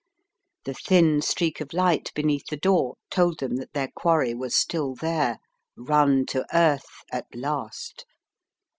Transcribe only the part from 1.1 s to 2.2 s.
streak of light